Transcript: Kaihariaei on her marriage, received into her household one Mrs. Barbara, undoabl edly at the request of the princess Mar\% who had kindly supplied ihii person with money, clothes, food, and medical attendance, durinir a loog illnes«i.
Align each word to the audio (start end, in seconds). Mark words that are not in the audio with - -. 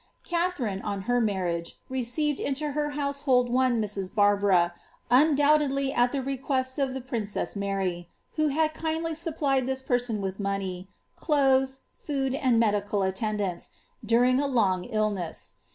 Kaihariaei 0.27 0.83
on 0.83 1.01
her 1.03 1.21
marriage, 1.21 1.77
received 1.87 2.39
into 2.39 2.71
her 2.71 2.89
household 2.89 3.51
one 3.51 3.79
Mrs. 3.79 4.11
Barbara, 4.11 4.73
undoabl 5.11 5.67
edly 5.69 5.95
at 5.95 6.11
the 6.11 6.23
request 6.23 6.79
of 6.79 6.95
the 6.95 7.01
princess 7.01 7.55
Mar\% 7.55 8.07
who 8.31 8.47
had 8.47 8.73
kindly 8.73 9.13
supplied 9.13 9.67
ihii 9.67 9.85
person 9.85 10.19
with 10.19 10.39
money, 10.39 10.89
clothes, 11.15 11.81
food, 11.93 12.33
and 12.33 12.59
medical 12.59 13.03
attendance, 13.03 13.69
durinir 14.03 14.41
a 14.45 14.49
loog 14.49 14.91
illnes«i. 14.91 15.53